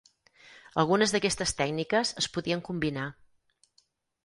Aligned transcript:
Algunes 0.83 1.13
d'aquestes 1.15 1.53
tècniques 1.59 2.15
es 2.23 2.29
podien 2.39 2.65
combinar. 2.73 3.07